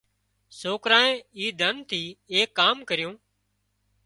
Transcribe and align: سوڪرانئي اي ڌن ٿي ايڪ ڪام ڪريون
سوڪرانئي 0.59 1.13
اي 1.37 1.45
ڌن 1.59 1.75
ٿي 1.93 2.01
ايڪ 2.33 2.49
ڪام 2.59 2.77
ڪريون 2.89 3.15